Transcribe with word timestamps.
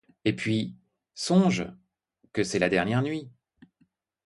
Et 0.25 0.35
puis, 0.35 0.75
songe 1.13 1.63
que 2.33 2.43
c'est 2.43 2.57
la 2.57 2.69
dernière 2.69 3.03
nuit. 3.03 3.29